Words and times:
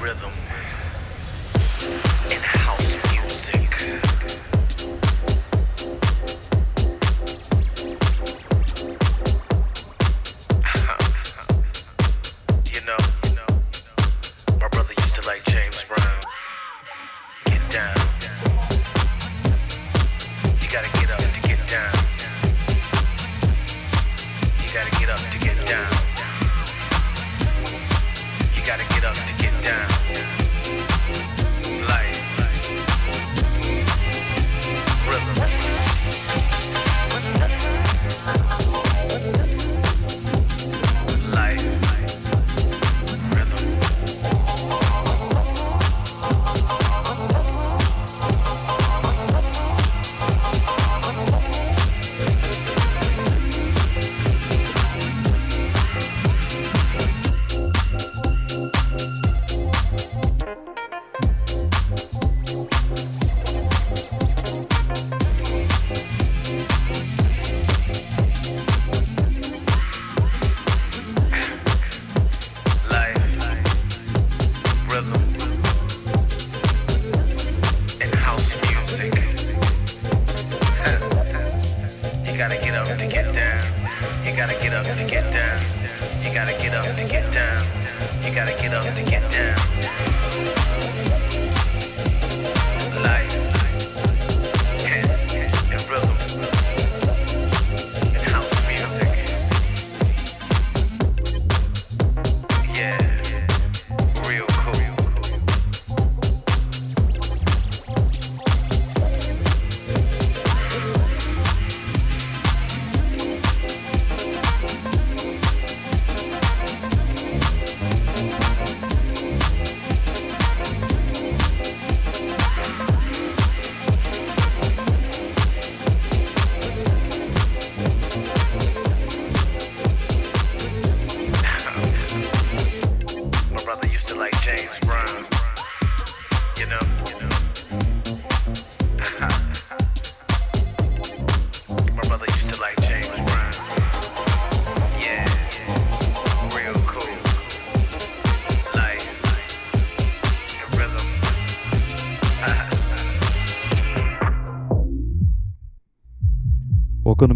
Welcome 0.00 0.20
to 0.20 0.59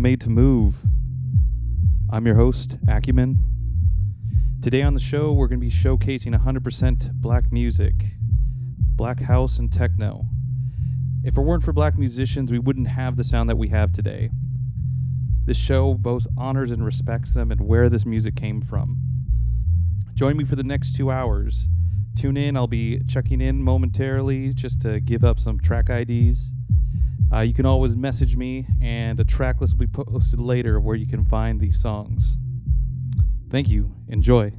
Made 0.05 0.21
to 0.21 0.29
Move. 0.29 0.77
I'm 2.11 2.27
your 2.27 2.35
host, 2.35 2.77
Akumen. 2.85 3.39
Today 4.61 4.83
on 4.83 4.93
the 4.93 5.01
show, 5.01 5.33
we're 5.33 5.49
going 5.49 5.59
to 5.63 5.67
be 5.67 5.73
showcasing 5.73 6.39
100% 6.39 7.13
black 7.13 7.51
music, 7.51 7.95
black 8.97 9.21
house, 9.21 9.59
and 9.59 9.73
techno. 9.73 10.27
If 11.25 11.39
it 11.39 11.41
weren't 11.41 11.63
for 11.63 11.73
black 11.73 11.97
musicians, 11.97 12.53
we 12.53 12.59
wouldn't 12.59 12.89
have 12.89 13.17
the 13.17 13.25
sound 13.25 13.49
that 13.49 13.57
we 13.57 13.69
have 13.69 13.95
today. 13.95 14.29
This 15.47 15.57
show 15.57 15.95
both 15.95 16.27
honors 16.37 16.71
and 16.71 16.85
respects 16.85 17.33
them 17.33 17.51
and 17.51 17.63
where 17.63 17.89
this 17.89 18.05
music 18.05 18.37
came 18.37 18.61
from. 18.61 18.99
Join 20.13 20.37
me 20.37 20.45
for 20.45 20.55
the 20.55 20.65
next 20.65 20.95
two 20.95 21.11
hours. 21.11 21.67
Tune 22.15 22.37
in, 22.37 22.59
I'll 22.59 22.67
be 22.67 23.01
checking 23.09 23.41
in 23.41 23.63
momentarily 23.63 24.53
just 24.53 24.83
to 24.83 25.01
give 25.01 25.25
up 25.25 25.41
some 25.41 25.59
track 25.59 25.89
IDs 25.89 26.53
uh, 27.35 27.41
you 27.41 27.53
can 27.53 27.67
always 27.67 27.97
message 27.97 28.37
me, 28.37 28.67
and 28.81 29.19
a 29.19 29.25
track 29.25 29.61
list 29.61 29.75
will 29.75 29.87
be 29.87 29.93
posted 29.93 30.39
later 30.39 30.79
where 30.79 30.95
you 30.95 31.07
can 31.07 31.25
find 31.25 31.61
these 31.61 31.81
songs. 31.81 32.37
Thank 33.51 33.69
you. 33.69 33.93
Enjoy. 34.09 34.53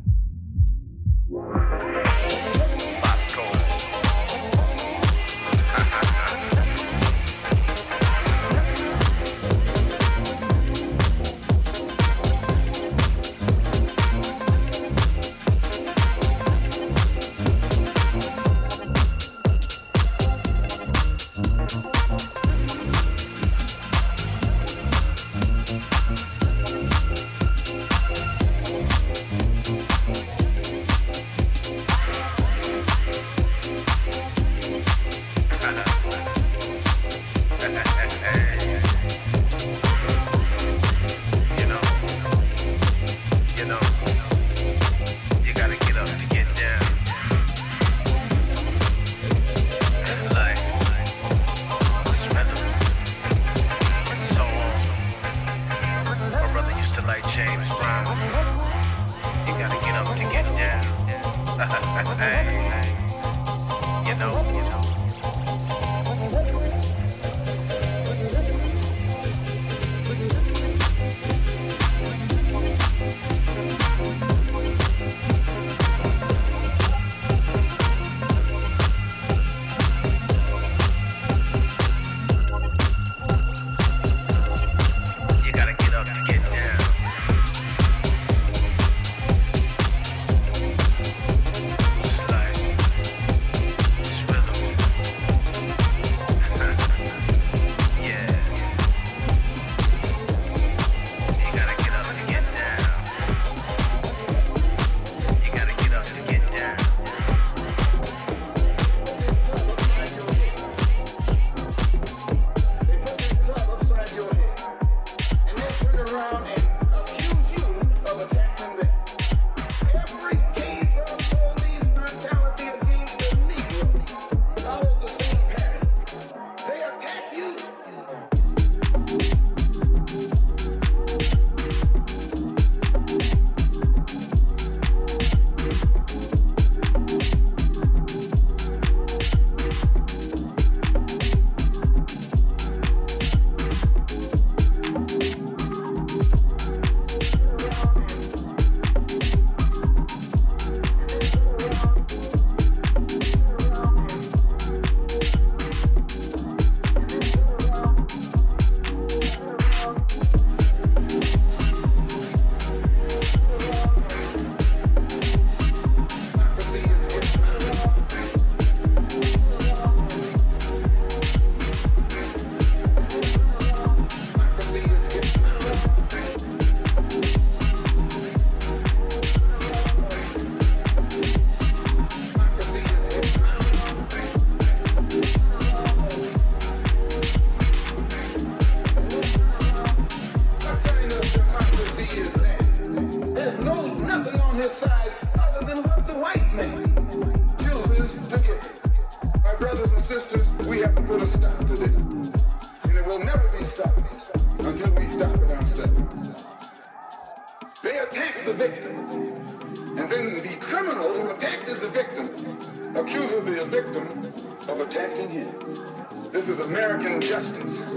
American 217.16 217.22
justice. 217.22 217.92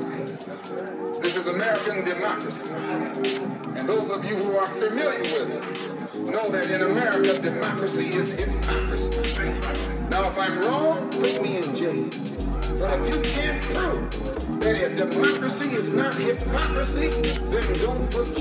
This 1.20 1.37
is 1.37 1.47
American 1.47 2.05
democracy. 2.05 2.70
And 3.76 3.88
those 3.88 4.11
of 4.11 4.25
you 4.25 4.37
who 4.37 4.56
are 4.56 4.67
familiar 4.67 5.20
with 5.20 5.55
it 5.55 6.15
know 6.15 6.49
that 6.50 6.70
in 6.70 6.82
America, 6.82 7.38
democracy 7.41 8.09
is 8.09 8.31
hypocrisy. 8.32 9.49
Now, 10.11 10.29
if 10.29 10.38
I'm 10.38 10.61
wrong, 10.61 11.11
put 11.11 11.43
me 11.43 11.56
in 11.56 11.75
jail. 11.75 12.09
But 12.79 13.00
if 13.00 13.15
you 13.15 13.23
can't 13.23 13.62
prove 13.65 14.61
that 14.61 14.82
a 14.82 14.94
democracy 14.94 15.75
is 15.75 15.94
not 15.94 16.15
hypocrisy, 16.15 17.11
then 17.11 17.79
don't 17.81 18.11
put 18.11 18.38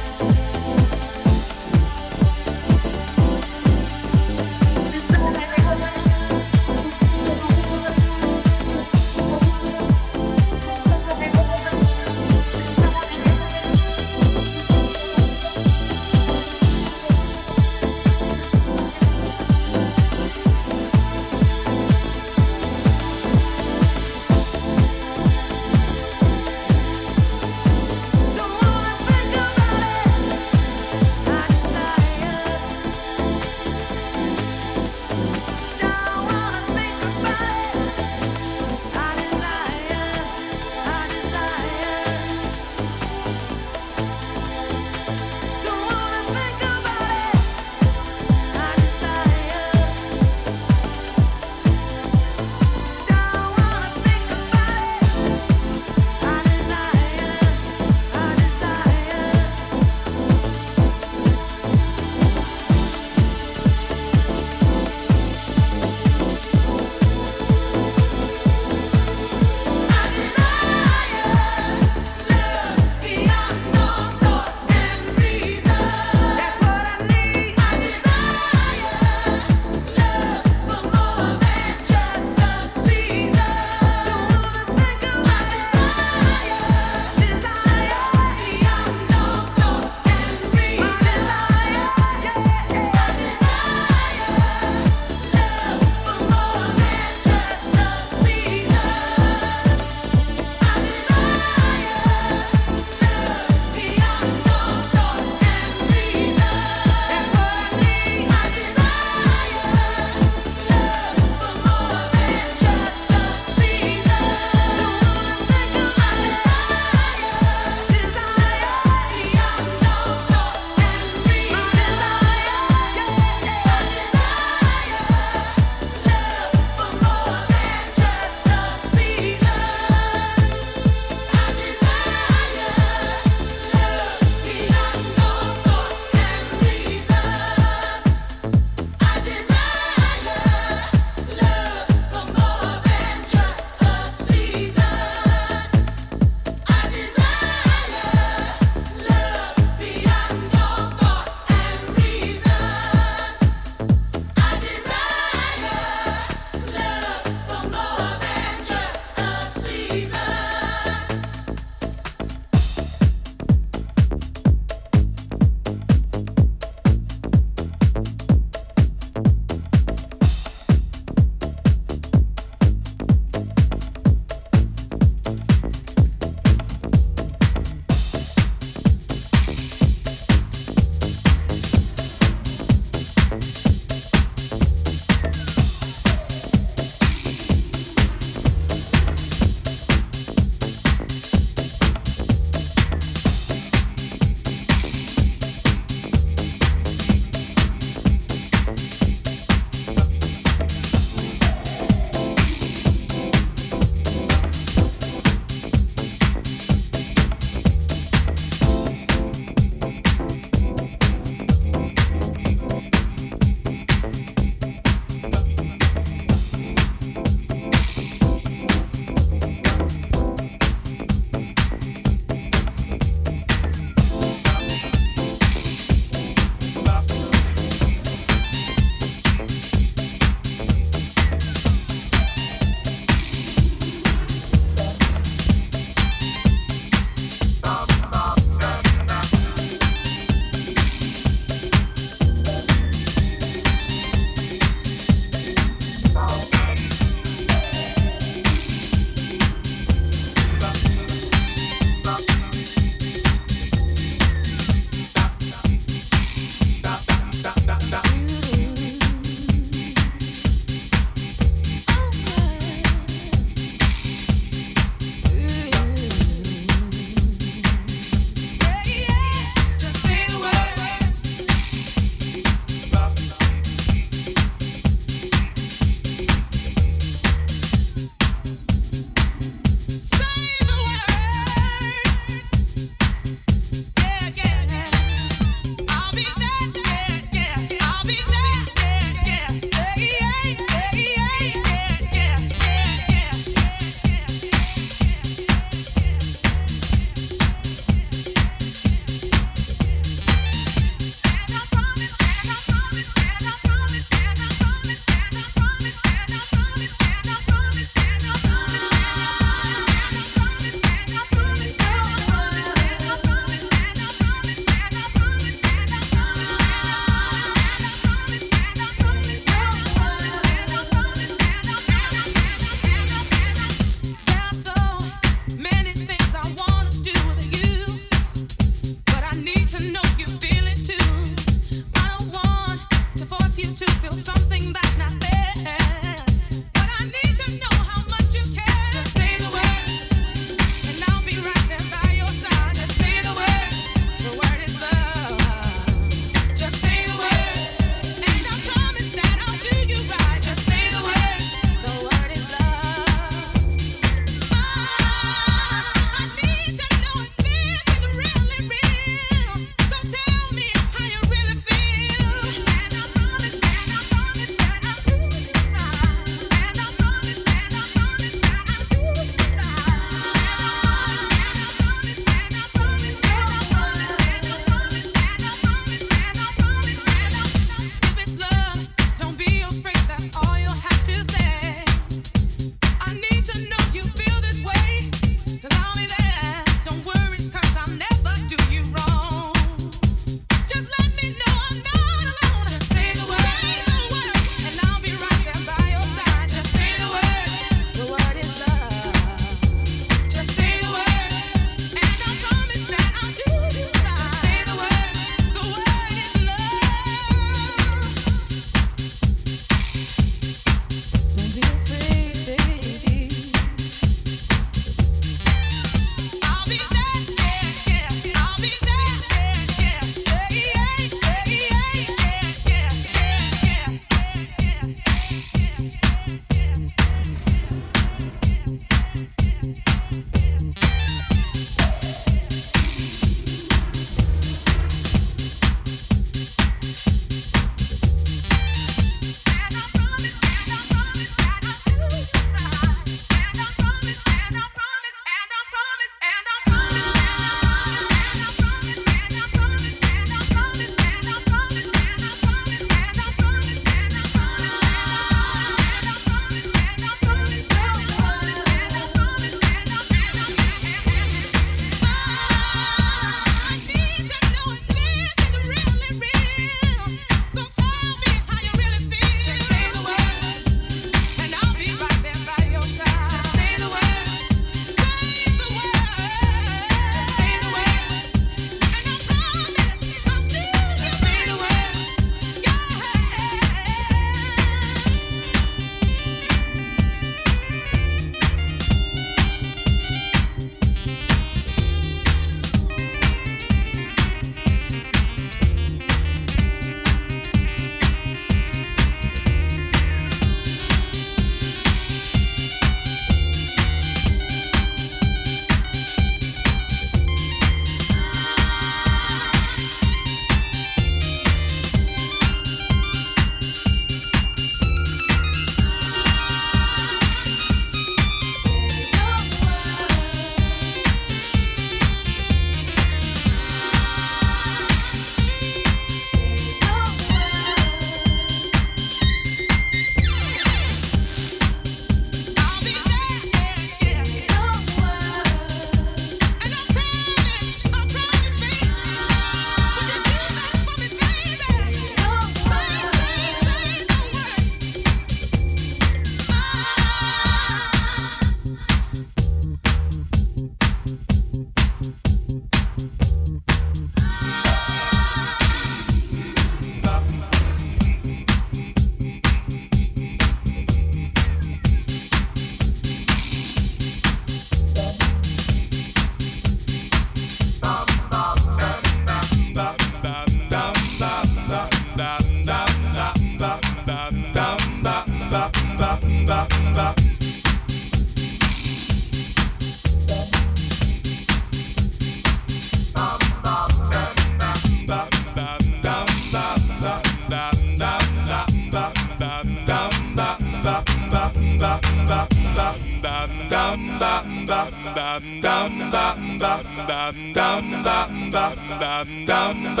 I'm. 599.51 600.00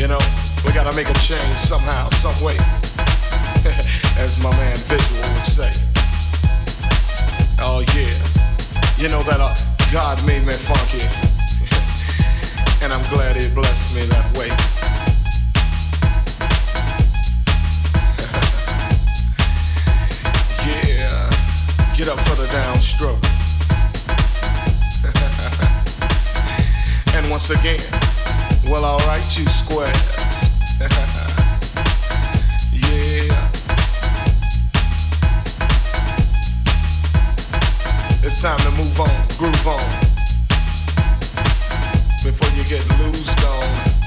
You 0.00 0.08
know, 0.08 0.18
we 0.64 0.72
gotta 0.72 0.96
make 0.96 1.10
a 1.10 1.18
change 1.18 1.56
somehow, 1.56 2.08
some 2.08 2.32
way. 2.42 2.56
As 4.16 4.38
my 4.38 4.50
man 4.56 4.74
Visual 4.88 5.20
would 5.34 5.44
say. 5.44 5.70
Oh 7.60 7.84
yeah. 7.92 8.16
You 8.96 9.10
know 9.10 9.22
that 9.24 9.40
uh, 9.40 9.54
God 9.92 10.26
made 10.26 10.46
me 10.46 10.54
funky. 10.54 11.04
and 12.82 12.94
I'm 12.94 13.04
glad 13.12 13.36
he 13.36 13.54
blessed 13.54 13.94
me 13.94 14.06
that 14.06 14.38
way. 14.38 14.48
yeah. 20.66 21.28
Get 21.94 22.08
up 22.08 22.18
for 22.20 22.36
the 22.36 22.46
downstroke. 22.46 23.20
and 27.14 27.28
once 27.28 27.50
again, 27.50 27.99
well, 28.70 28.84
alright, 28.84 29.36
you 29.36 29.44
squares. 29.48 29.90
yeah. 32.72 33.48
It's 38.22 38.40
time 38.40 38.58
to 38.60 38.70
move 38.70 39.00
on, 39.00 39.10
groove 39.36 39.66
on. 39.66 39.90
Before 42.22 42.50
you 42.56 42.62
get 42.64 42.86
loosed 43.00 43.44
on. 43.44 44.00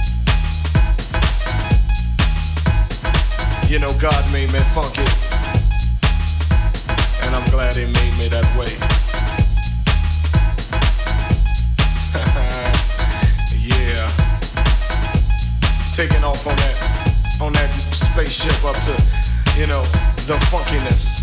You 3.69 3.79
know, 3.79 3.93
God 3.99 4.31
made 4.31 4.51
me 4.53 4.59
funky. 4.73 5.01
And 7.23 7.35
I'm 7.35 7.49
glad 7.51 7.75
He 7.75 7.85
made 7.85 8.17
me 8.17 8.29
that 8.29 8.45
way. 8.57 9.22
Taking 15.93 16.23
off 16.23 16.47
on 16.47 16.55
that, 16.55 17.37
on 17.39 17.53
that 17.53 17.69
spaceship 17.93 18.65
up 18.65 18.75
to, 18.81 18.91
you 19.55 19.67
know, 19.67 19.83
the 20.25 20.33
funkiness, 20.49 21.21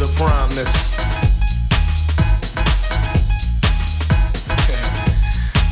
the 0.00 0.08
primeness. 0.18 0.90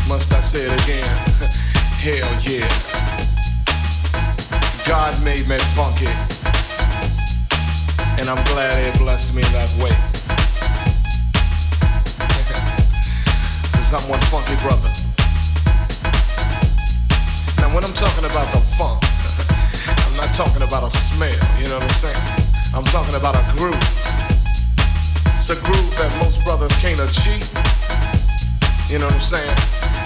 Must 0.09 0.33
I 0.33 0.41
say 0.41 0.67
it 0.67 0.83
again? 0.85 1.03
Hell 1.99 2.31
yeah. 2.47 2.69
God 4.87 5.21
made 5.25 5.49
me 5.49 5.59
funky. 5.75 6.07
And 8.21 8.29
I'm 8.29 8.45
glad 8.45 8.79
he 8.79 8.93
blessed 8.97 9.35
me 9.35 9.43
that 9.43 9.75
way. 9.83 9.91
Cause 13.73 13.93
I'm 13.93 14.09
one 14.09 14.21
funky 14.31 14.55
brother. 14.63 15.00
Now 17.71 17.77
when 17.77 17.85
I'm 17.85 17.95
talking 17.95 18.25
about 18.25 18.51
the 18.51 18.59
funk, 18.75 18.99
I'm 20.03 20.17
not 20.17 20.35
talking 20.35 20.63
about 20.63 20.83
a 20.83 20.91
smell, 20.91 21.31
you 21.55 21.69
know 21.69 21.79
what 21.79 21.87
I'm 21.87 22.03
saying? 22.03 22.25
I'm 22.75 22.83
talking 22.91 23.15
about 23.15 23.39
a 23.39 23.47
groove. 23.55 23.79
It's 25.39 25.51
a 25.51 25.59
groove 25.63 25.95
that 25.95 26.11
most 26.19 26.43
brothers 26.43 26.75
can't 26.83 26.99
achieve. 26.99 27.47
You 28.91 28.99
know 28.99 29.07
what 29.07 29.15
I'm 29.15 29.23
saying? 29.23 29.57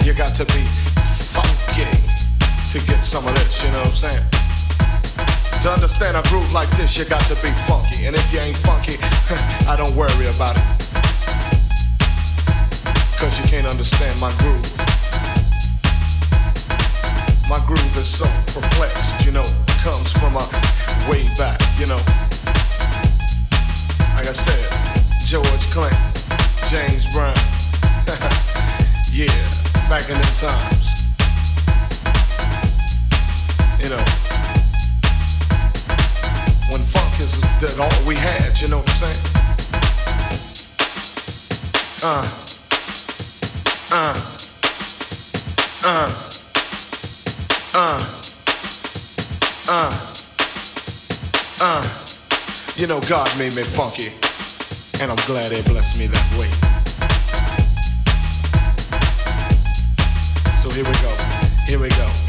You 0.05 0.13
got 0.13 0.35
to 0.37 0.45
be 0.53 0.61
funky 1.33 1.89
to 2.69 2.85
get 2.85 3.01
some 3.01 3.25
of 3.25 3.33
this, 3.33 3.65
you 3.65 3.71
know 3.71 3.81
what 3.81 3.97
I'm 3.97 4.13
saying? 4.13 4.25
To 5.65 5.71
understand 5.73 6.17
a 6.17 6.23
groove 6.29 6.53
like 6.53 6.69
this, 6.77 6.95
you 6.95 7.05
got 7.05 7.25
to 7.33 7.35
be 7.41 7.49
funky. 7.65 8.05
And 8.05 8.15
if 8.15 8.25
you 8.31 8.45
ain't 8.45 8.61
funky, 8.61 9.01
I 9.65 9.73
don't 9.73 9.95
worry 9.97 10.29
about 10.29 10.53
it. 10.53 10.65
Cause 13.17 13.33
you 13.41 13.45
can't 13.49 13.65
understand 13.65 14.21
my 14.21 14.29
groove. 14.37 14.74
My 17.57 17.65
groove 17.65 17.97
is 17.97 18.05
so 18.05 18.25
perplexed, 18.47 19.25
you 19.25 19.31
know, 19.31 19.45
comes 19.81 20.11
from 20.11 20.35
a 20.35 20.45
way 21.09 21.23
back, 21.37 21.61
you 21.79 21.87
know. 21.87 22.01
Like 24.13 24.27
I 24.27 24.33
said, 24.33 24.59
George 25.23 25.67
Clinton, 25.71 25.97
James 26.67 27.07
Brown. 27.13 27.33
yeah, 29.09 29.31
back 29.87 30.03
in 30.09 30.15
them 30.19 30.33
times. 30.35 31.07
You 33.81 33.87
know, 33.87 34.03
when 36.73 36.81
funk 36.91 37.21
is 37.21 37.39
all 37.79 38.05
we 38.05 38.15
had, 38.15 38.59
you 38.59 38.67
know 38.67 38.79
what 38.79 38.89
I'm 38.89 38.97
saying? 38.97 39.21
Uh, 42.03 42.27
uh, 43.93 44.13
uh, 45.85 46.34
uh, 47.75 47.99
uh, 49.67 50.15
uh. 51.61 52.01
You 52.77 52.87
know, 52.87 53.01
God 53.01 53.29
made 53.37 53.55
me 53.55 53.63
funky, 53.63 54.11
and 55.01 55.11
I'm 55.11 55.27
glad 55.27 55.51
He 55.51 55.61
blessed 55.61 55.99
me 55.99 56.07
that 56.07 56.39
way. 56.39 56.49
So 60.61 60.69
here 60.69 60.85
we 60.85 60.91
go, 61.01 61.15
here 61.67 61.79
we 61.79 61.89
go. 61.89 62.24